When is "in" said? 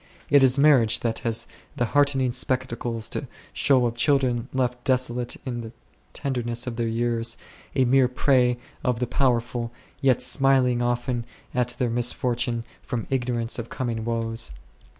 5.45-5.61